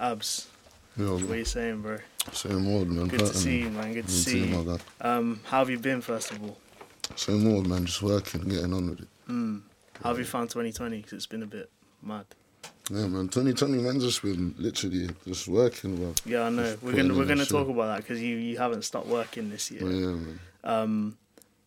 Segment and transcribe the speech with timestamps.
[0.00, 0.46] Abs,
[0.96, 1.98] Yo, what are you saying, bro?
[2.32, 3.08] same old man.
[3.08, 3.94] Good to see you, man.
[3.94, 4.56] Good to see you.
[4.58, 4.80] my God.
[5.00, 6.56] Um, how have you been, first of all?
[7.16, 9.08] Same old man, just working, getting on with it.
[9.28, 9.62] Mm.
[10.02, 10.98] How have you found 2020?
[10.98, 11.68] Because it's been a bit
[12.02, 12.26] mad.
[12.90, 13.28] Yeah, man.
[13.28, 16.14] 2020, man, just been literally just working, bro.
[16.24, 16.62] Yeah, I know.
[16.62, 17.48] Just We're gonna we're gonna shit.
[17.50, 19.82] talk about that because you you haven't stopped working this year.
[19.82, 20.40] Yeah, man.
[20.64, 21.18] Um,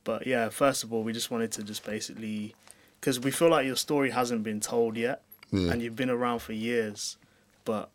[0.04, 2.56] but yeah, first of all, we just wanted to just basically
[3.00, 5.22] because we feel like your story hasn't been told yet,
[5.52, 5.72] Yeah.
[5.72, 7.18] and you've been around for years,
[7.66, 7.90] but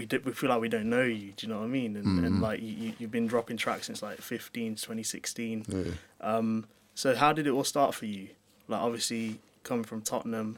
[0.00, 1.32] we did, we feel like we don't know you.
[1.36, 1.94] Do you know what I mean?
[1.98, 2.40] And, and Mhm.
[2.40, 5.64] like you, you- you've been dropping tracks since like 15, 2016.
[5.68, 5.84] yeah.
[6.22, 8.28] Um, so how did it all start for you?
[8.66, 10.56] Like obviously coming from Tottenham,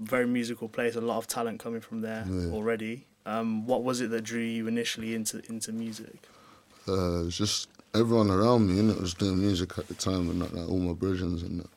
[0.00, 2.50] very musical place, a lot of talent coming from there Yeah.
[2.56, 3.04] already.
[3.26, 6.16] Um, what was it that drew you initially into into music?
[6.88, 10.54] Uh, it's just everyone around me, innit, was doing music at the time, and not
[10.54, 11.70] like all my brethren and that.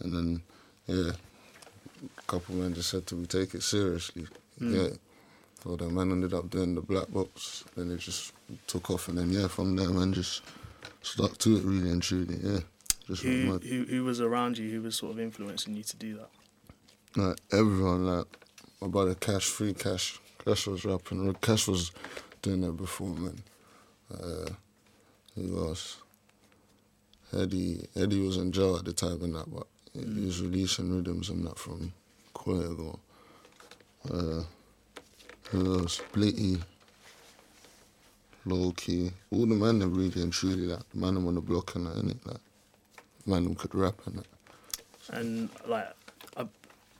[0.00, 0.42] And then,
[0.86, 1.12] yeah,
[2.18, 4.26] a couple of men just said to me, take it seriously.
[4.60, 4.74] Mm.
[4.74, 4.96] Yeah.
[5.62, 8.32] So the man ended up doing the black box, then it just
[8.66, 10.42] took off, and then yeah, from there, man, just
[11.02, 12.38] stuck to it really and truly.
[12.42, 12.60] Yeah,
[13.06, 14.70] just Who, who who was around you?
[14.70, 16.30] Who was sort of influencing you to do that?
[17.16, 18.26] like everyone, like
[18.80, 21.34] my brother Cash, Free Cash, Cash was rapping.
[21.34, 21.90] Cash was
[22.42, 23.42] doing that before, man.
[24.12, 24.50] Uh,
[25.34, 25.98] who else?
[27.36, 31.28] Eddie, Eddie was in jail at the time and that, but he was releasing rhythms
[31.28, 31.92] and that from
[32.32, 32.98] quite ago.
[34.10, 34.42] Uh,
[35.50, 36.00] who else?
[36.12, 36.60] Blitty,
[38.44, 41.40] Low Key, all the man them really and truly like the man them on the
[41.40, 42.26] block and that, innit?
[42.26, 42.40] Like,
[43.26, 44.26] man them could rap and that.
[45.10, 45.88] And like,
[46.36, 46.46] I,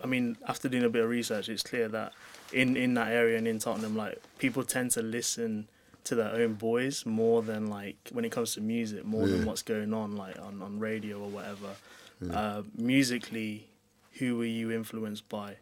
[0.02, 2.12] I mean, after doing a bit of research, it's clear that
[2.52, 5.68] in in that area and in Tottenham, like people tend to listen
[6.04, 9.62] to their own boys more than like when it comes to music, more than what's
[9.62, 11.74] going on like on on radio or whatever.
[12.20, 12.38] Yeah.
[12.38, 13.68] Uh, musically,
[14.14, 15.56] who were you influenced by?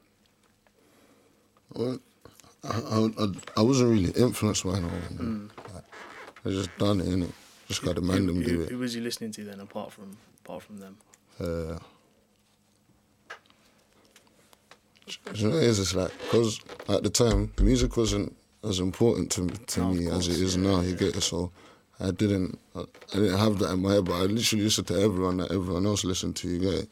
[1.73, 1.99] Well,
[2.65, 3.09] I,
[3.57, 5.17] I, wasn't really influenced by no one.
[5.17, 5.51] man.
[5.73, 5.85] Like,
[6.45, 7.33] I just done it, innit?
[7.69, 8.79] Just got to man them who, do who it.
[8.79, 10.97] was you listening to then, apart from apart from them?
[11.41, 11.79] Uh,
[15.35, 19.49] you know, it is it's like because at the time music wasn't as important to
[19.49, 20.81] to No, me as it is yeah, now.
[20.81, 21.51] You get it, so
[21.99, 25.01] I didn't I, I didn't have that in my head, but I literally listened to
[25.01, 26.49] everyone that everyone else listened to.
[26.49, 26.89] You get it,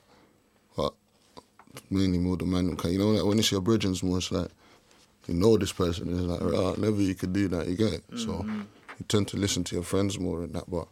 [0.76, 0.94] but
[1.90, 2.76] mainly more the man.
[2.84, 4.50] You know, like when it's your bridges, more it's like
[5.26, 7.66] you know this person is like right, never you could do that.
[7.68, 8.60] You get it, so Mm-hmm.
[8.98, 10.68] you tend to listen to your friends more and that.
[10.70, 10.88] But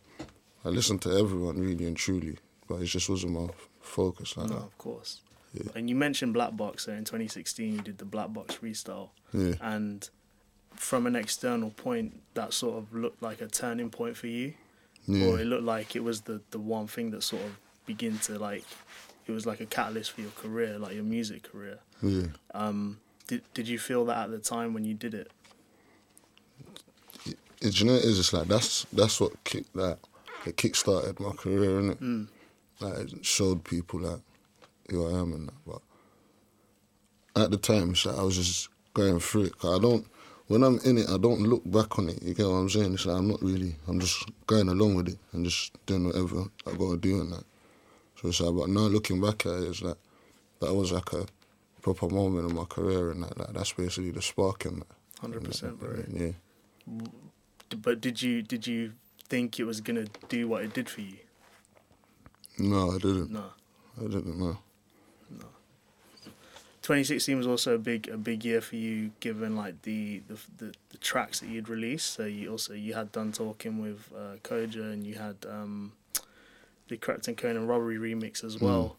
[0.64, 2.38] I listened to everyone really and truly,
[2.68, 3.48] but it just wasn't my
[3.80, 4.62] focus like No, that.
[4.64, 5.20] of course.
[5.54, 5.70] Yeah.
[5.74, 6.84] And you mentioned Black Box.
[6.86, 9.10] So in 2016, you did the Black Box freestyle.
[9.34, 9.54] Yeah.
[9.60, 10.08] and
[10.76, 14.54] from an external point that sort of looked like a turning point for you
[15.06, 15.26] Yeah.
[15.26, 18.38] or it looked like it was the the one thing that sort of begin to
[18.38, 18.64] like
[19.26, 22.28] it was like a catalyst for your career like your music career Yeah.
[22.54, 25.30] um did, did you feel that at the time when you did it
[27.60, 28.16] It, you know it is?
[28.16, 29.98] just like that's that's what kick that
[30.46, 31.98] it kick started my career, innit?
[31.98, 32.28] Mm.
[32.80, 34.20] Like it showed people like
[34.90, 35.54] who I am and that.
[35.66, 35.82] But
[37.42, 39.52] at the time, it's like I was just going through it.
[39.62, 40.06] I don't
[40.48, 42.22] when I'm in it, I don't look back on it.
[42.22, 42.94] You get what I'm saying?
[42.94, 43.76] It's like I'm not really.
[43.88, 47.44] I'm just going along with it and just doing whatever I gotta do and that.
[48.20, 49.96] So it's like, but now looking back at it, it's like
[50.60, 51.26] that was like a
[51.82, 53.36] proper moment in my career and that.
[53.36, 54.86] Like, that's basically the spark in that.
[55.22, 56.32] 100% bro Yeah.
[57.76, 58.92] But did you did you
[59.28, 61.16] think it was gonna do what it did for you
[62.58, 63.30] No, I didn't.
[63.30, 63.44] no
[63.98, 64.58] I didn't know.
[65.30, 65.46] No.
[66.82, 70.74] 2016 was also a big a big year for you, given like the the, the,
[70.90, 72.12] the tracks that you'd released.
[72.14, 75.92] So you also you had done talking with uh, Kojo, and you had um,
[76.88, 78.96] the Krept and Konan Robbery remix as well.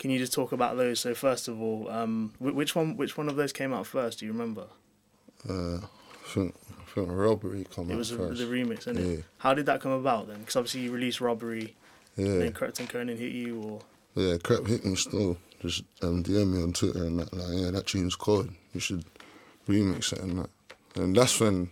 [0.00, 0.98] Can you just talk about those?
[0.98, 4.18] So first of all, um, which one which one of those came out first?
[4.18, 4.64] Do you remember?
[5.48, 8.38] Uh, I think, I think robbery come It out was a, first.
[8.38, 9.16] the remix, isn't it?
[9.18, 9.22] Yeah.
[9.38, 10.38] How did that come about then?
[10.40, 11.76] Because obviously you released Robbery,
[12.16, 13.80] yeah, then Krept and Konan hit you, or
[14.14, 14.34] yeah.
[14.38, 15.36] Krept hit me still.
[15.60, 17.32] Just um, DM me on Twitter and that.
[17.34, 18.48] Like, yeah, that tune's cold.
[18.72, 19.04] You should
[19.68, 20.50] remix it and that.
[20.96, 21.70] And that's when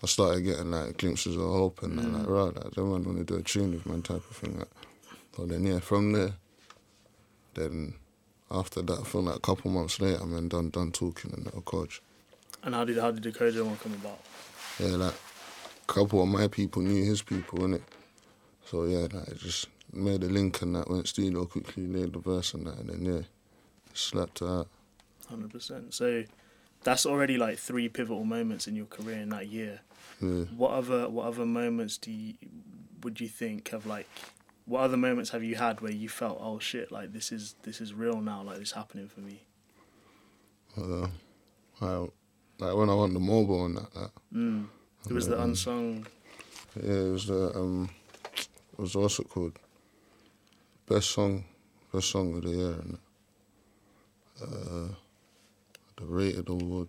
[0.00, 3.24] I started getting like glimpses of hope and that, like, right, like, don't want to
[3.24, 4.58] do a tune with man type of thing.
[4.58, 4.68] Like.
[5.36, 6.34] So then yeah, from there,
[7.54, 7.94] then
[8.50, 11.46] after that, I feel like a couple months later, I'm then done done talking and
[11.46, 12.00] that coach.
[12.62, 14.20] and how did how did the Kojo one come about?
[14.78, 15.14] Yeah, like
[15.88, 17.82] a couple of my people knew his people, innit?
[18.66, 22.18] So yeah, like it just made a link and that went studio quickly, laid the
[22.18, 23.22] verse and that, and then yeah,
[23.92, 24.68] slapped it out.
[25.28, 25.94] Hundred percent.
[25.94, 26.24] So
[26.82, 29.80] that's already like three pivotal moments in your career in that year.
[30.20, 30.44] Yeah.
[30.56, 32.34] What other what other moments do you
[33.02, 34.08] would you think have like
[34.66, 37.80] what other moments have you had where you felt oh shit like this is this
[37.80, 39.42] is real now like this happening for me?
[40.76, 41.06] Uh,
[41.80, 41.96] I,
[42.58, 43.94] like when I won the MOBO and that.
[43.94, 44.66] that Mm.
[45.08, 46.06] It was the Um, unsung.
[46.82, 47.90] yeah, it was the um,
[48.72, 49.58] it was what's it called?
[50.88, 51.44] Best song,
[51.92, 52.98] best song of the year and
[54.42, 54.94] uh,
[55.96, 56.88] the rated award.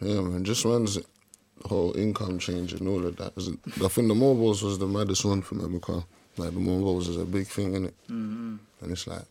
[0.00, 0.98] Yeah, man, just man's
[1.66, 3.32] whole income change and all of that.
[3.36, 3.40] I
[3.88, 6.02] think the MOBOs was the maddest one for me because
[6.36, 8.56] like the MOBOs is a big thing in it, Mm-hmm.
[8.82, 9.22] and it's like.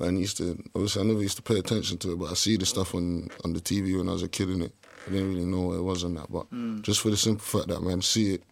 [0.00, 2.56] Man used to obviously I never used to pay attention to it, but I see
[2.56, 4.72] the stuff on on the TV when I was a kid in it.
[5.08, 6.82] I didn't really know what it was and that, but Mm.
[6.82, 8.44] just for the simple fact that man see it,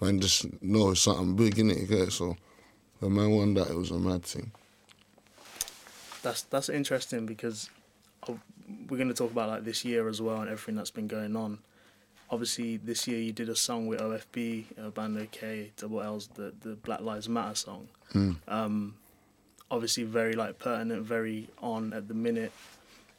[0.00, 1.90] man just know it's something big in it.
[1.90, 2.12] It?
[2.12, 2.36] So
[3.00, 4.52] when man won that, it was a mad thing.
[6.22, 7.68] That's that's interesting because
[8.28, 8.34] uh,
[8.88, 11.34] we're going to talk about like this year as well and everything that's been going
[11.34, 11.58] on.
[12.32, 16.76] Obviously, this year you did a song with OFB, uh, Bandokay, Double Lz, the the
[16.76, 17.88] Black Lives Matter song.
[18.14, 18.36] Mm.
[18.48, 18.94] Um,
[19.70, 22.50] obviously, very like pertinent, very on at the minute.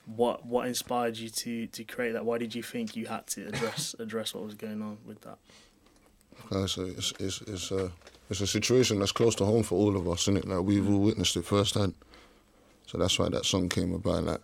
[0.08, 2.26] What what inspired you to to create that?
[2.26, 5.38] Why did you think you had to address address what was going on with that?
[6.36, 7.92] Because it's it's it's a
[8.32, 10.48] it's a situation that's close to home for all of us, isn't it?
[10.48, 11.94] Like we've all witnessed it firsthand.
[12.88, 14.24] So that's why that song came about.
[14.24, 14.42] Like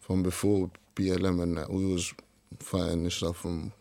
[0.00, 2.12] from before BLM and that, we was
[2.58, 3.72] fighting this stuff from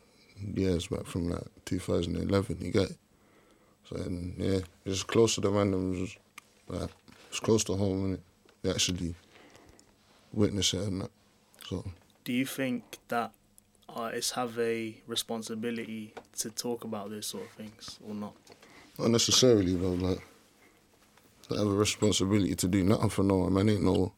[0.56, 2.58] years back, from like 2011.
[2.62, 2.98] You get it?
[3.90, 6.16] So and yeah, it's close to the randoms.
[6.68, 6.90] Like
[7.30, 8.20] it's close to home, innit?
[8.64, 9.16] We actually
[10.34, 11.12] witness it and that.
[11.68, 11.86] So
[12.24, 13.32] Do you think that
[13.90, 18.34] artists have a responsibility to talk about those sort of things or not?
[18.98, 20.22] Not necessarily though, like
[21.50, 23.54] they have a responsibility to do nothing for no one.
[23.54, 24.14] Man ain't no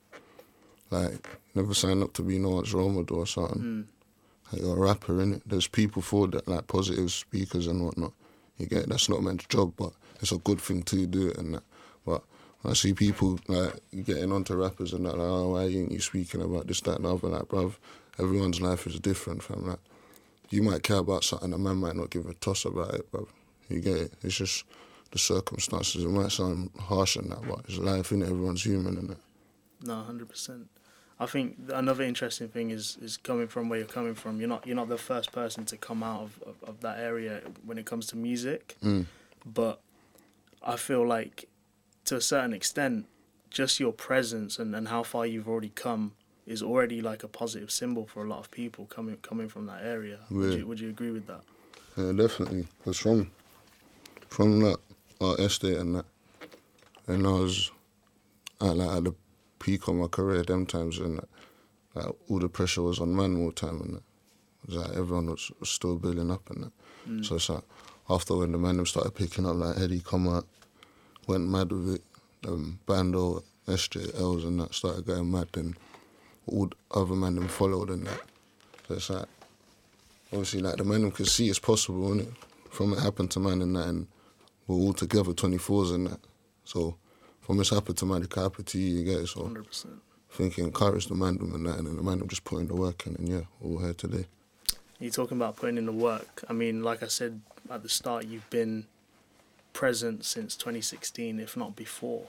[0.91, 3.61] like never sign up to be no one's model or something.
[3.61, 3.85] Mm.
[4.57, 5.41] You're a rapper innit?
[5.45, 8.13] There's people for that like positive speakers and whatnot.
[8.57, 8.89] You get it?
[8.89, 11.63] that's not a man's job, but it's a good thing to do it and that.
[12.05, 12.23] But
[12.65, 13.73] I see people like
[14.05, 17.05] getting onto rappers and that, like, oh, why ain't you speaking about this, that, and
[17.05, 17.27] the other?
[17.27, 17.75] Like, bruv,
[18.19, 19.67] everyone's life is different, fam.
[19.67, 19.79] Like,
[20.49, 23.27] you might care about something, a man might not give a toss about it, bruv.
[23.69, 24.13] You get it?
[24.21, 24.65] It's just
[25.11, 26.03] the circumstances.
[26.03, 28.29] It might sound harsh and that, but it's life, innit?
[28.29, 29.19] Everyone's human and that.
[29.81, 30.67] No, hundred percent.
[31.23, 34.39] I think another interesting thing is is coming from where you're coming from.
[34.39, 37.41] You're not you're not the first person to come out of, of, of that area
[37.65, 39.05] when it comes to music, Mm.
[39.45, 39.79] but
[40.73, 41.37] I feel like
[42.05, 43.05] to a certain extent,
[43.49, 46.11] just your presence and, and how far you've already come
[46.45, 49.81] is already like a positive symbol for a lot of people coming coming from that
[49.95, 50.19] area.
[50.29, 51.41] Would you would you agree with that?
[51.97, 52.67] Yeah, definitely.
[52.83, 53.31] Cause from
[54.29, 54.77] from that
[55.21, 56.05] our estate and that,
[57.07, 57.71] and I was
[58.59, 59.13] at like at the
[59.63, 61.21] peak of my career them times and
[61.95, 64.03] like all the pressure was on man all the time and that.
[64.67, 66.71] It like everyone was, still building up and that.
[67.07, 67.25] Mm.
[67.25, 67.63] So it's like
[68.09, 70.45] after when the man started picking up like Eddie come out,
[71.27, 72.01] went mad with it,
[72.47, 75.75] um, Bando, SJLs and that started going mad then
[76.47, 78.21] all the other man them followed and that.
[78.87, 79.27] So it's like
[80.31, 82.33] obviously like the man could see it's possible, innit?
[82.69, 84.07] From it happened to man and that and
[84.67, 86.19] we're all together twenty fours and that.
[86.65, 86.97] So
[87.43, 89.27] from it's happened to man, it happen to you, you get it.
[89.27, 90.01] So Hundred percent.
[90.31, 93.15] I think the man and that and then the man just putting the work in
[93.15, 94.25] and yeah, we're all here today.
[94.99, 96.43] You're talking about putting in the work.
[96.49, 98.85] I mean, like I said at the start, you've been
[99.73, 102.25] present since 2016, if not before.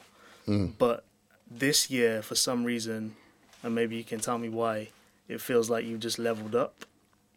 [0.48, 0.72] Mm.
[0.76, 1.04] But
[1.50, 3.16] this year, for some reason,
[3.62, 4.88] and maybe you can tell me why,
[5.28, 6.84] it feels like you've just leveled up.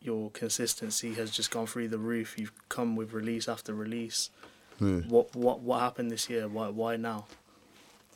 [0.02, 2.38] Your consistency has just gone through the roof.
[2.38, 4.30] You've come with release after release.
[4.80, 6.48] What what what happened this year?
[6.48, 7.26] Why why now?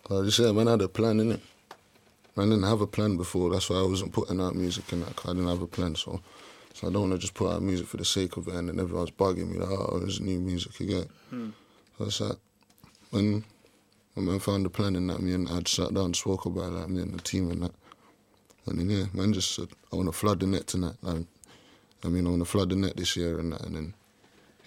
[0.10, 1.42] I just said man I had a plan in it.
[2.36, 5.16] Man didn't have a plan before, that's why I wasn't putting out music and that
[5.16, 6.22] 'cause I didn't have a plan so
[6.74, 8.70] so I don't want to just put out music for the sake of it and
[8.70, 11.08] then everyone's bugging me like, oh, there's new music again.
[11.30, 11.50] Hmm.
[11.98, 12.38] So it's like,
[13.10, 13.44] when,
[14.14, 16.46] when man found the plan in that, me and I just sat down and spoke
[16.46, 17.74] about it, like, me and the team and that.
[18.68, 20.96] And then, yeah, man just said, I want to flood the net tonight.
[21.02, 21.26] Like,
[22.04, 23.62] I mean, I want to flood the net this year and that.
[23.64, 23.94] And then,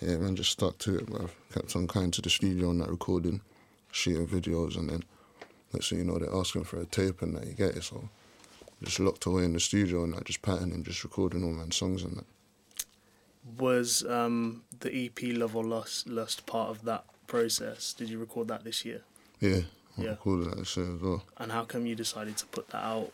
[0.03, 1.31] yeah, man just stuck to it, bro.
[1.55, 3.41] Kept on kind to the studio and that recording,
[3.91, 4.76] shooting videos.
[4.76, 5.05] And then,
[5.75, 7.85] next thing you know, they're asking for a tape and that, you get it.
[7.85, 8.09] So,
[8.83, 12.02] just locked away in the studio and that, just patterning, just recording all my songs
[12.02, 12.25] and that.
[13.59, 17.93] Was um, the EP Love or Lust, Lust part of that process?
[17.93, 19.02] Did you record that this year?
[19.40, 19.61] Yeah,
[19.99, 20.11] I Yeah.
[20.11, 21.25] recorded that this year as well.
[21.37, 23.12] And how come you decided to put that out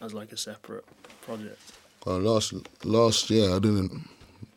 [0.00, 0.84] as like a separate
[1.22, 1.60] project?
[2.06, 2.54] Uh, last
[2.84, 4.08] last year I didn't.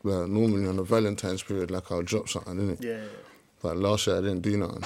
[0.03, 2.81] Well, normally on the Valentine's period, like I'll drop something, innit?
[2.81, 3.07] Yeah, yeah.
[3.61, 4.83] But last year I didn't do nothing.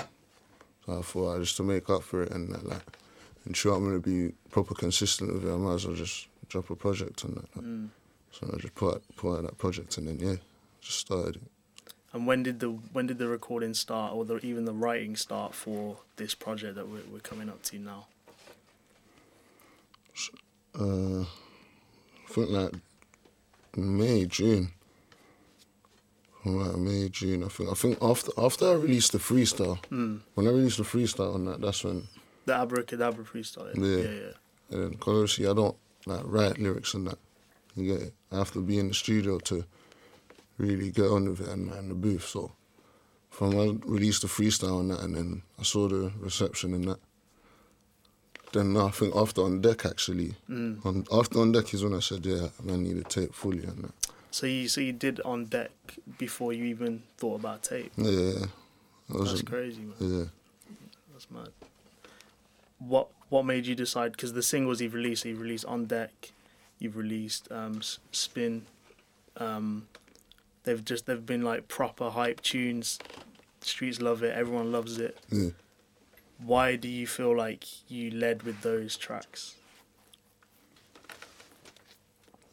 [0.87, 2.83] I thought just to make up for it and uh, like
[3.45, 6.75] ensure I'm gonna be proper consistent with it, I might as well just drop a
[6.75, 7.55] project on that.
[7.55, 7.65] like.
[7.65, 7.89] Mm.
[8.31, 10.35] So I just put out, put out that project and then yeah,
[10.81, 11.41] just started it.
[12.13, 15.53] And when did the when did the recording start, or the, even the writing start
[15.53, 18.07] for this project that we're, we're coming up to now?
[20.79, 22.73] Uh, I think like
[23.75, 24.71] May, June.
[26.55, 27.69] Like May, June, I think.
[27.69, 30.21] I think after after I released the freestyle, Mm.
[30.35, 32.07] when I released the freestyle on that, that's when.
[32.45, 33.75] The Abra Cadabra freestyle.
[33.75, 34.09] Yeah, Yeah.
[34.09, 34.31] yeah.
[34.69, 34.77] yeah.
[34.85, 35.75] And cause obviously I don't
[36.05, 37.17] like write lyrics and that.
[37.75, 38.13] You get it.
[38.31, 39.65] I have to be in the studio to
[40.57, 42.25] really get on with it and, and the booth.
[42.27, 42.51] So
[43.29, 46.99] from I released the freestyle and that, and then I saw the reception and that.
[48.53, 50.85] Then I think after on deck actually, Mm.
[50.85, 53.83] on, after on deck is when I said yeah, I need a tape fully and
[53.83, 54.06] that.
[54.31, 55.71] So you so you did on deck
[56.17, 57.91] before you even thought about tape.
[57.95, 58.45] Yeah.
[59.09, 59.95] That's was, crazy, man.
[59.99, 60.25] yeah.
[61.11, 61.49] That's mad.
[62.79, 64.11] What what made you decide?
[64.11, 66.31] Because the singles you've released, you've released on deck,
[66.79, 67.81] you've released um,
[68.11, 68.65] spin.
[69.37, 69.87] Um,
[70.63, 72.99] they've just they've been like proper hype tunes.
[73.61, 74.35] Streets love it.
[74.35, 75.17] Everyone loves it.
[75.31, 75.49] Yeah.
[76.39, 79.55] Why do you feel like you led with those tracks?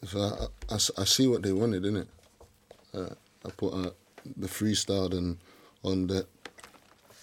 [0.05, 2.07] So I, I, I see what they wanted, innit?
[2.93, 3.09] Uh,
[3.45, 3.95] I put out
[4.37, 5.37] the freestyle and
[5.83, 6.27] on that.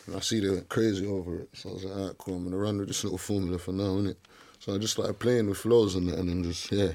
[0.07, 1.49] And I see they went crazy over it.
[1.53, 3.85] So I was like, alright, cool, I'm gonna run with this little formula for now,
[3.99, 4.17] innit?
[4.59, 6.93] So I just started playing with flows and that and then just, yeah,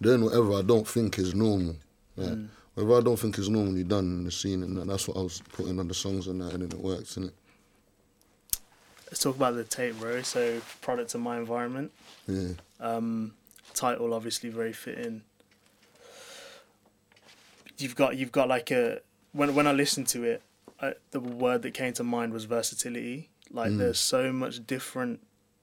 [0.00, 1.76] doing whatever I don't think is normal.
[2.16, 2.48] Like, Mm.
[2.74, 5.20] whatever I don't think is normally done in the scene and that, that's what I
[5.22, 7.32] was putting on the songs and that and then it worked, innit?
[9.06, 10.22] Let's talk about the tape, bro.
[10.22, 11.92] So, product of my environment.
[12.26, 12.48] Yeah.
[12.78, 13.34] Um,
[13.74, 15.22] title obviously very fitting.
[17.78, 19.00] You've got you've got like a
[19.32, 20.42] when when I listened to it,
[20.80, 23.30] I, the word that came to mind was versatility.
[23.50, 23.78] Like Mm.
[23.78, 25.20] there's so much different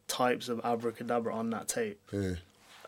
[0.08, 2.00] types of Abra Cadabra on that tape.
[2.12, 2.36] Yeah.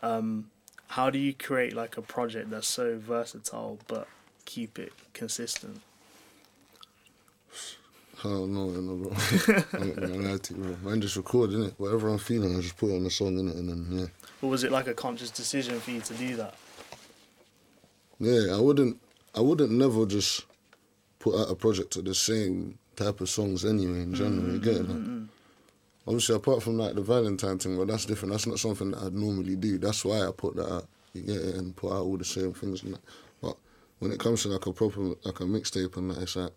[0.02, 0.50] Um,
[0.88, 4.08] how do you create like a project that's so versatile but
[4.44, 5.80] keep it consistent?
[8.20, 9.16] I don't know, you know, bro.
[9.80, 10.96] I'm gonna lie to you, bro.
[10.98, 11.74] Just record, innit?
[11.78, 13.56] Whatever I'm feeling, I just put it on the song, innit?
[13.58, 14.06] And then, yeah.
[14.42, 16.54] Or was it like a conscious decision for you to do that?
[18.18, 18.98] Yeah, I wouldn't.
[19.38, 20.46] I wouldn't never just
[21.20, 24.02] put out a project of the same type of songs anyway.
[24.02, 24.88] In general, you get it?
[24.88, 25.28] Like,
[26.08, 28.32] obviously, apart from like the Valentine thing, but that's different.
[28.32, 29.78] That's not something that I'd normally do.
[29.78, 30.88] That's why I put that out.
[31.12, 33.00] You get it, and put out all the same things and that.
[33.40, 33.56] But
[34.00, 36.50] when it comes to like a proper like a mixtape and that, it's like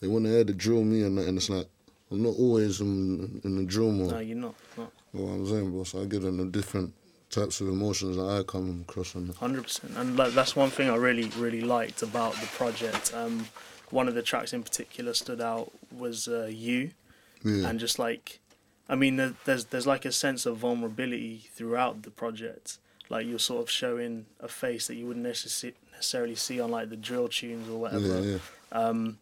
[0.00, 1.68] they want to hear the drill me and that, and it's like
[2.10, 4.10] I'm not always in, in the drill mode.
[4.10, 4.54] No, you're not.
[4.76, 4.90] not.
[5.14, 5.84] You know what I'm saying, bro?
[5.84, 6.92] So I give them the different
[7.30, 9.28] types of emotions that I come across on.
[9.38, 13.12] Hundred percent, and that's one thing I really, really liked about the project.
[13.14, 13.46] Um,
[13.90, 16.90] one of the tracks in particular stood out was uh, "You,"
[17.44, 17.68] Yeah.
[17.68, 18.40] and just like,
[18.88, 22.78] I mean, there's there's like a sense of vulnerability throughout the project.
[23.08, 26.96] Like you're sort of showing a face that you wouldn't necessarily see on like the
[26.96, 28.20] drill tunes or whatever.
[28.20, 28.38] yeah, yeah.
[28.72, 29.18] Um,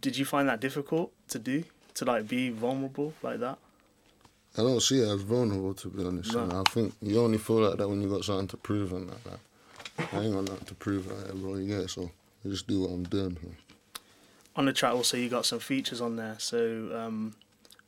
[0.00, 1.64] did you find that difficult to do?
[1.94, 3.58] To like be vulnerable like that?
[4.58, 6.34] I don't see it as vulnerable to be honest.
[6.34, 6.40] No.
[6.42, 9.08] And I think you only feel like that when you got something to prove and
[9.08, 9.38] like that.
[10.12, 11.56] I ain't got nothing to prove like that, bro.
[11.64, 11.90] Get?
[11.90, 12.10] So
[12.44, 13.30] I just do what I'm doing.
[13.40, 13.50] bro.
[14.56, 17.34] on the track also you got some features on there so um,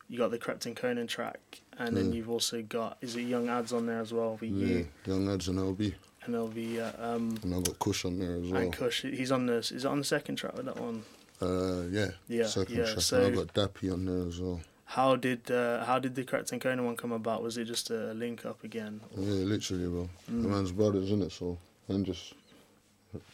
[0.07, 1.39] you got the Krept and Konan track
[1.77, 4.67] and then you've also got is it Young Adz on there as well for Yeah,
[4.67, 5.93] you young Adz and LB,
[6.25, 8.61] and be uh, um, and I got Kush on there as well.
[8.61, 11.03] and Kush he's on this is it on the second track with that one
[11.41, 13.01] Uh, yeah, Yeah, second yeah, track.
[13.01, 14.61] so- and I got Dappy on there as well.
[14.85, 17.89] How did uh, how did the Krept and Konan one come about was it just
[17.89, 20.09] a link up again Yeah, literally, bro.
[20.31, 20.43] Mm.
[20.43, 22.33] The man's brothers, isn't it, so and just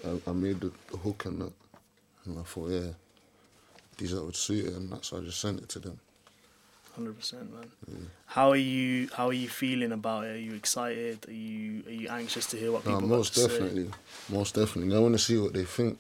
[0.05, 1.53] I, I made the, the hook and that,
[2.25, 2.91] and I thought, yeah,
[3.97, 5.99] these that would suit it, and that's why I just sent it to them.
[6.99, 11.31] 100% man how are you how are you feeling about it are you excited are
[11.31, 13.47] you are you anxious to hear what Nah, people got most to say?
[13.47, 13.89] definitely,
[14.27, 14.95] most definitely.
[14.95, 15.97] I want to see what they think.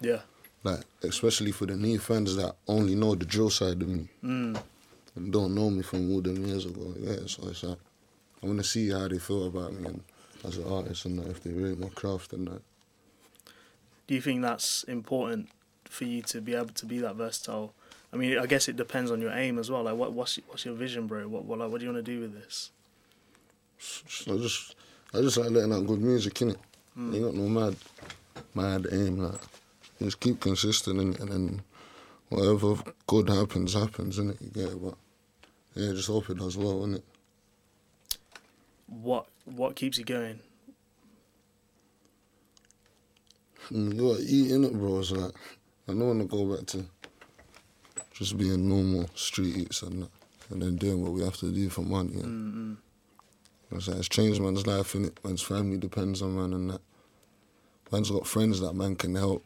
[0.00, 0.20] yeah
[0.62, 4.60] Like, especially for the new fans that only know the drill side of me mm.
[5.16, 6.94] And don't know me from all them years ago.
[6.98, 7.78] Yeah, so it's like,
[8.42, 10.02] I want to see how they feel about me and
[10.44, 12.62] as an artist and that, if they rate my craft and that.
[14.06, 15.48] Do you think that's important
[15.84, 17.72] for you to be able to be that versatile?
[18.12, 19.82] I mean, I guess it depends on your aim as well.
[19.82, 21.26] Like, what what's what's your vision, bro?
[21.26, 22.70] What what like, what do you want to do with this?
[24.28, 24.76] I just,
[25.12, 26.56] I just like letting out good music, innit?
[26.96, 27.14] Mm.
[27.14, 27.76] Ain't got no mad,
[28.54, 29.40] mad aim, like,
[30.00, 31.62] just keep consistent and then
[32.28, 34.40] whatever good happens, happens, innit?
[34.40, 34.94] You get it, but
[35.74, 37.02] yeah, just hope it does well, innit?
[38.86, 40.40] What what keeps you going?
[43.72, 44.98] Mm, You gotta eat in it, bro.
[45.00, 45.32] It's like
[45.88, 46.84] I don't wanna go back to
[48.12, 50.10] just being normal street eats and that,
[50.50, 52.14] and then doing what we have to do for money.
[52.20, 53.76] And Mm-mm.
[53.76, 55.18] it's, like, it's changed man's life in it.
[55.24, 56.80] Man's family depends on man and that.
[57.90, 59.44] Man's got friends that man can help,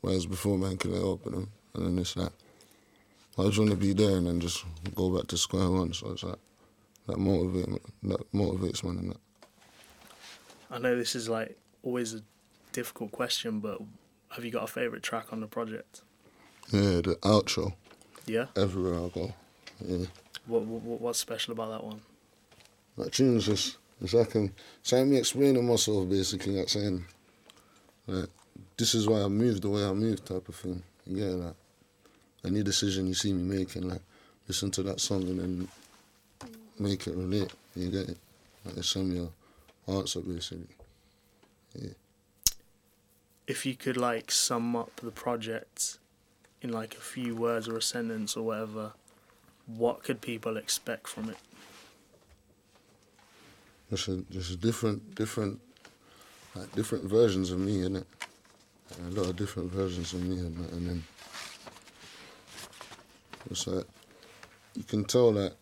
[0.00, 1.50] whereas before man couldn't help them.
[1.74, 2.32] And then it's like
[3.38, 4.64] I just wanna be there and then just
[4.94, 5.92] go back to square one.
[5.92, 6.38] So it's like
[7.06, 7.66] that motivate
[8.04, 9.20] that motivates man and that.
[10.70, 12.22] I know this is like always a
[12.72, 13.78] difficult question, but
[14.30, 16.02] have you got a favorite track on the project?
[16.72, 17.74] Yeah, the outro.
[18.26, 18.46] Yeah.
[18.56, 19.34] Everywhere I go.
[19.84, 20.06] Yeah.
[20.46, 22.00] What, what what's special about that one?
[22.98, 24.52] That tune's just it's like um, I'm
[24.82, 27.04] saying me explaining myself basically, like saying
[28.06, 28.28] like
[28.76, 30.82] this is why I move the way I move type of thing.
[31.06, 31.54] Yeah, like
[32.46, 34.02] any decision you see me making, like
[34.48, 35.68] listen to that song and then
[36.78, 37.52] make it relate.
[37.74, 38.18] You get it?
[38.64, 39.30] Like it's some your
[39.88, 40.66] answer basically.
[41.74, 41.90] Yeah.
[43.46, 45.98] If you could like sum up the project
[46.62, 48.92] in like a few words or a sentence or whatever,
[49.66, 51.36] what could people expect from it?
[53.88, 55.60] There's a there's a different different
[56.54, 58.06] like different versions of me in it.
[59.08, 61.04] A lot of different versions of me and and then
[63.50, 63.86] it's like
[64.74, 65.54] you can tell that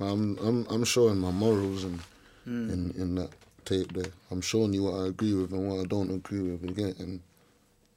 [0.00, 2.00] I'm I'm I'm showing my morals and
[2.46, 2.72] Mm.
[2.72, 3.30] in in that
[3.64, 4.12] tape there.
[4.30, 7.20] I'm showing you what I agree with and what I don't agree with again and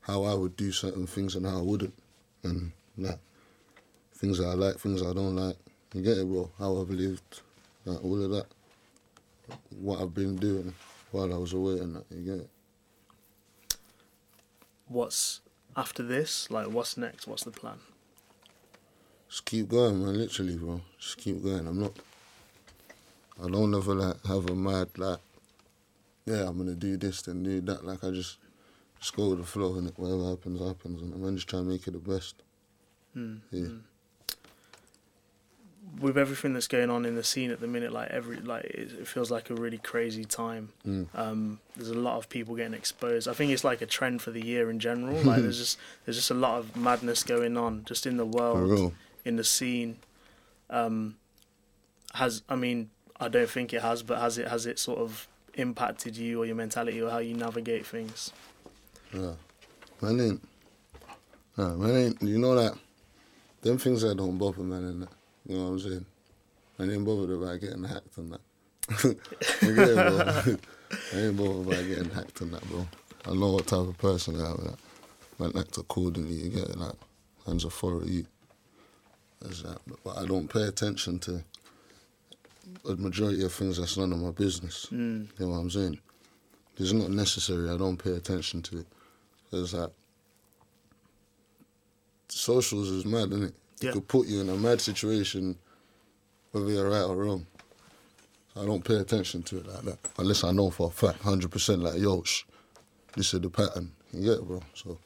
[0.02, 1.94] how I would do certain things and how I wouldn't
[2.44, 3.20] and that
[4.16, 5.56] things that I like, things I don't like.
[5.94, 6.50] You get it, bro?
[6.58, 7.42] How I've lived,
[7.86, 8.48] like, all of that.
[9.80, 10.74] What I've been doing
[11.12, 12.06] while I was away and that.
[12.10, 12.50] You get it?
[14.88, 15.42] What's
[15.78, 16.50] after this?
[16.50, 17.28] Like, what's next?
[17.28, 17.80] What's the plan?
[19.30, 20.18] Just keep going, man.
[20.18, 20.82] Literally, bro.
[20.98, 21.68] Just keep going.
[21.68, 21.94] I'm not.
[23.44, 25.20] I don't ever like have a mad like.
[26.26, 27.86] Yeah, I'm gonna do this and do that.
[27.86, 28.38] Like I just,
[29.00, 31.88] just go with the flow and whatever happens, happens, and I'm just trying to make
[31.88, 32.36] it the best.
[33.16, 33.40] Mm.
[33.52, 33.60] Yeah.
[33.62, 33.80] mm.
[36.00, 38.92] With everything that's going on in the scene at the minute, like every like it,
[39.00, 40.70] it feels like a really crazy time.
[40.88, 41.08] Mm.
[41.16, 43.28] Um, there's a lot of people getting exposed.
[43.28, 45.16] I think it's like a trend for the year in general.
[45.22, 48.38] Like there's just there's just a lot of madness going on just in the For
[48.38, 48.94] world, real.
[49.30, 50.00] In the scene.
[50.70, 51.16] Um,
[52.14, 55.28] has I mean I don't think it has, but has it has it sort of
[55.54, 58.34] impacted you or your mentality or how you navigate things?
[59.14, 59.34] Yeah.
[60.02, 60.44] Man ain't.
[61.58, 62.22] Man ain't.
[62.22, 62.78] You know that.
[63.62, 65.10] Them things that don't bother man and that.
[65.46, 66.06] You know what I'm saying?
[66.78, 68.42] Man ain't bothered about getting hacked and that.
[71.14, 72.88] I ain't bothered about getting hacked and that, bro.
[73.26, 74.78] I know what type of person I am.
[75.38, 76.36] Like, act accordingly.
[76.36, 76.78] You get it?
[76.78, 76.96] Like,
[77.46, 78.26] hands are for you.
[79.42, 79.80] That's that.
[79.88, 81.44] But, but I don't pay attention to
[82.88, 84.88] a majority of things that's none of my business.
[84.92, 85.28] Mm.
[85.40, 86.00] You know what I'm saying?
[86.78, 87.70] It's not necessary.
[87.70, 88.88] I don't pay attention to it.
[89.52, 89.90] It's like
[92.30, 93.54] socials is mad, isn't it?
[93.82, 93.90] Yeah.
[93.90, 95.58] It could put you in a mad situation,
[96.52, 97.46] whether you're right or wrong.
[98.56, 101.52] I don't pay attention to it like that unless I know for a fact, hundred
[101.52, 102.44] percent, like yo, sh,
[103.16, 103.92] this is the pattern.
[104.12, 104.62] You get it, bro?
[104.74, 104.98] So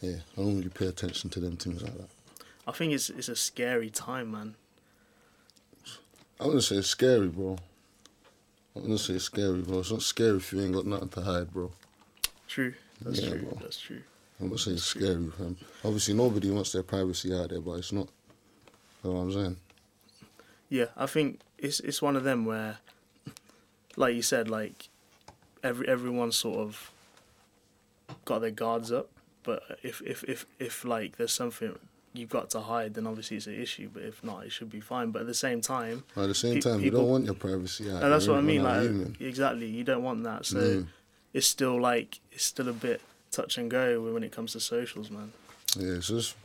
[0.00, 2.08] yeah, I don't really pay attention to them things like that.
[2.66, 4.54] I think it's it's a scary time, man.
[6.40, 7.56] I wouldn't say it's scary, bro.
[8.74, 9.80] I wouldn't say it's scary, bro.
[9.80, 11.70] It's not scary if you ain't got nothing to hide, bro.
[12.48, 12.74] True.
[13.00, 13.38] That's Yeah, true.
[13.40, 13.58] bro.
[13.62, 14.02] That's true.
[14.40, 15.56] I'm not saying it's scary, fam.
[15.84, 18.08] Obviously, nobody wants their privacy out there, but it's not.
[19.04, 19.56] You know what I'm saying?
[20.68, 22.78] Yeah, I think it's it's one of them where,
[23.96, 24.88] like you said, like
[25.62, 26.90] every everyone's sort of
[28.24, 29.10] got their guards up.
[29.42, 31.78] But if if if if like there's something
[32.14, 33.88] you've got to hide, then obviously it's an issue.
[33.92, 35.10] But if not, it should be fine.
[35.10, 37.90] But at the same time, At the same Pe- time, you don't want your privacy
[37.90, 38.02] out.
[38.02, 38.62] and that's what I mean.
[38.62, 40.44] Like exactly, you don't want that.
[40.46, 40.86] So Mm.
[41.32, 45.10] it's still like it's still a bit touch and go when it comes to socials,
[45.10, 45.32] man.
[45.78, 46.36] Yeah, it's just.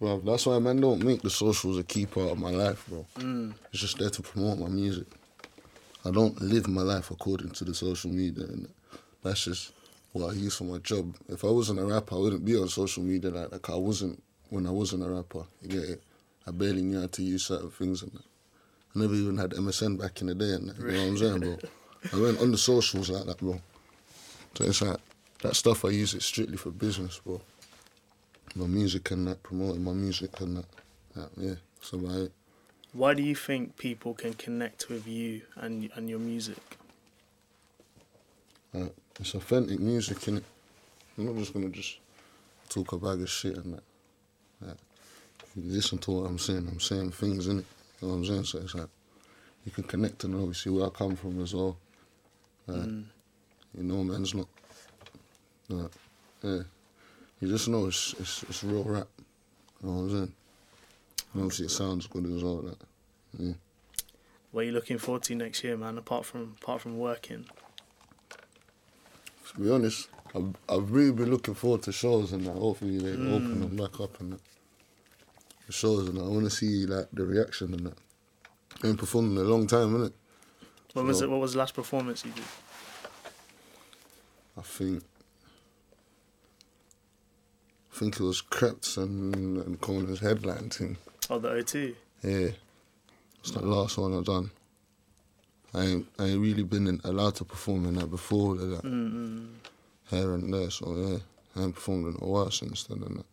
[0.00, 3.06] Well, that's why man don't make the socials a key part of my life, bro.
[3.18, 3.54] Mm.
[3.72, 5.06] It's just there to promote my music.
[6.04, 8.68] I don't live my life according to the social media, and
[9.22, 9.72] that's just
[10.12, 11.14] what I use for my job.
[11.28, 14.20] If I wasn't a rapper, I wouldn't be on social media like like I wasn't
[14.52, 15.44] when I wasn't a rapper.
[15.62, 16.02] You get it?
[16.46, 18.24] I barely knew how to use certain things, and that.
[18.94, 21.16] I never even had MSN back in the day, and that, you know what I'm
[21.16, 21.58] saying, bro?
[22.12, 23.58] I went on the socials like that, bro.
[24.54, 24.98] So it's like
[25.40, 27.40] that stuff I use it strictly for business, bro.
[28.54, 30.66] My music and that, promoting my music and that.
[31.14, 32.32] that yeah, that's about it.
[32.92, 36.58] Why do you think people can connect with you and and your music?
[38.74, 38.88] Uh,
[39.18, 40.44] it's authentic music, innit?
[41.16, 41.96] I'm not just gonna just
[42.68, 43.82] talk a bag of shit and that.
[45.56, 47.64] You listen to what I'm saying, I'm saying things, innit?
[48.00, 48.44] You know what I'm saying?
[48.44, 48.88] So it's like,
[49.64, 51.76] you can connect and obviously where I come from as well.
[52.66, 53.04] Like, Mm.
[53.76, 54.48] You know, man's not.
[55.68, 55.90] Like,
[56.42, 56.58] yeah.
[57.40, 59.08] You just know it's, it's, it's real rap.
[59.82, 60.32] You know what I'm saying?
[61.32, 62.56] And obviously it sounds good as well.
[62.62, 62.76] Like,
[63.38, 63.52] yeah.
[64.50, 65.96] What are you looking forward to next year, man?
[65.96, 67.46] Apart from apart from working.
[69.54, 72.52] To be honest, I've, I've really been looking forward to shows and that.
[72.54, 73.34] Hopefully they Mm.
[73.34, 74.40] open them back up and that.
[75.72, 76.18] Shows and.
[76.18, 77.98] I want to see like the reaction and that.
[78.82, 80.12] I ain't performed in a long time, innit?
[80.92, 81.30] When was it?
[81.30, 82.44] What was the last performance you did?
[84.58, 85.02] I think.
[87.92, 90.96] I think it was Krept and, and Konan's headline thing.
[91.30, 91.94] Oh, the O2.
[92.22, 92.48] Yeah,
[93.40, 94.50] it's the last one I've done.
[95.74, 99.48] I ain't, I ain't really been in, allowed to perform in that before that, Mm-mm.
[100.10, 100.70] here and there.
[100.70, 101.18] So yeah,
[101.56, 103.02] I ain't performed in a while since then.
[103.02, 103.26] And that.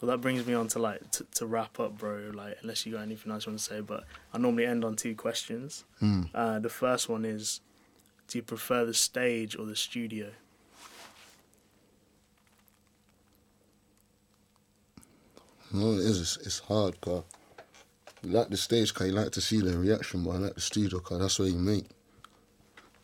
[0.00, 2.30] Well, that brings me on to like to, to wrap up, bro.
[2.32, 4.96] Like, unless you got anything else you want to say, but I normally end on
[4.96, 5.84] two questions.
[5.98, 6.22] Hmm.
[6.34, 7.60] Uh, the first one is,
[8.28, 10.30] do you prefer the stage or the studio?
[15.72, 16.20] No, it is.
[16.20, 20.30] It's, it's hard, you like the stage, cause you like to see the reaction, but
[20.32, 21.86] I like the studio, cause that's where you make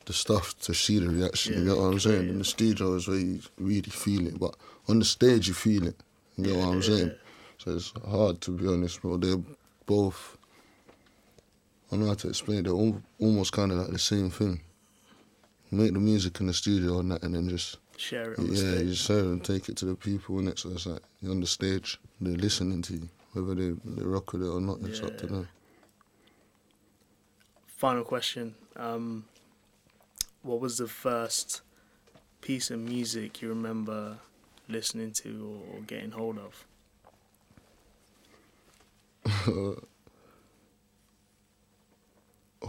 [0.04, 1.54] the stuff to see the reaction.
[1.54, 2.24] you Yeah, get what I'm saying?
[2.24, 2.30] yeah.
[2.32, 4.54] In the studio is where you really feel it, but
[4.88, 5.96] on the stage you feel it.
[6.36, 7.12] You get what I'm saying?
[7.58, 9.16] So it's hard to be honest, bro.
[9.16, 9.42] They're
[9.86, 10.36] both.
[11.88, 12.58] I don't know how to explain.
[12.58, 12.62] it.
[12.64, 14.60] They're al- almost kind of like the same thing.
[15.70, 18.94] Make the music in the studio and that, and then just Share it yeah, you
[18.94, 20.58] share and take it to the people, innit?
[20.58, 24.32] So it's like you're on the stage, they're listening to you, whether they, they rock
[24.32, 24.80] with it or not.
[24.82, 25.48] It's up to them.
[27.66, 28.54] Final question.
[28.76, 29.24] Um,
[30.42, 31.62] what was the first
[32.42, 34.18] piece of music you remember
[34.68, 36.66] listening to or getting hold of?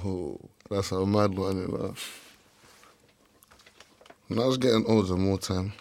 [0.06, 1.58] Oh, that's a mad one.
[1.58, 1.94] You know?
[4.28, 5.74] When I was getting older, more time.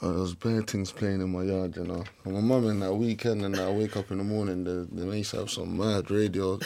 [0.00, 2.02] There was bare things playing in my yard, you know.
[2.24, 5.18] And my mum in that weekend and I wake up in the morning, they, they
[5.18, 6.58] used to have some mad radio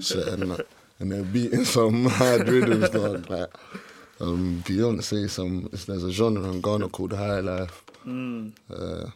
[0.00, 0.60] set and,
[0.98, 3.28] and they're beating some mad rhythms, dog.
[3.30, 3.50] Like
[4.22, 7.84] um, Beyonce, some there's a genre in Ghana called High Life.
[8.06, 8.52] Mm.
[8.72, 9.06] Uh,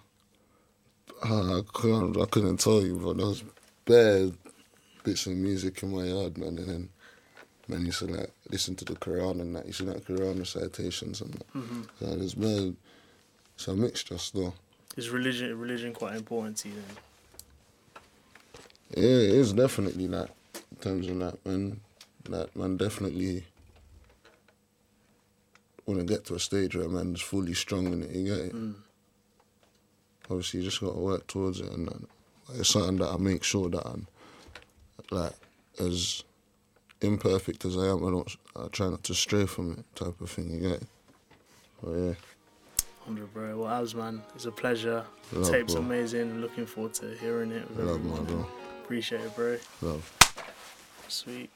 [1.23, 3.43] I couldn't, I couldn't tell you, but there was
[3.85, 4.31] bare
[5.05, 6.59] bits of music in my yard, man.
[6.59, 6.89] And then,
[7.69, 9.67] man, used to like listen to the Quran and that.
[9.67, 11.47] Used to like Quran recitations and that.
[11.53, 12.73] hmm So there's bare,
[13.55, 14.55] it's a mixture still.
[14.97, 16.97] Is religion religion quite important to you then?
[19.05, 20.31] Yeah, it is definitely that.
[20.71, 21.81] In terms of that, man,
[22.29, 23.45] that man definitely
[25.87, 28.11] want to get to a stage where man is fully strong in it.
[28.11, 28.55] You get it.
[28.55, 28.75] Mm.
[30.31, 31.93] obviously you just got to work towards it and uh,
[32.55, 34.07] it's something that I make sure that I'm
[35.11, 35.33] like
[35.79, 36.25] as
[37.01, 40.31] imperfect as I am I don't I try not to stray from it type of
[40.31, 40.87] thing you get it?
[41.81, 42.15] so yeah
[43.05, 43.57] 100, bro.
[43.59, 45.05] Well, Abs, man, it's a pleasure.
[45.33, 45.83] Love, Tape's bro.
[45.83, 46.41] amazing.
[46.41, 48.45] Looking forward to hearing it with love my bro
[48.83, 49.57] Appreciate it, bro.
[49.81, 50.13] love
[51.07, 51.49] Sweet.